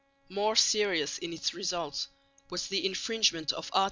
[0.29, 2.07] More serious in its results
[2.49, 3.79] was the infringement of Art.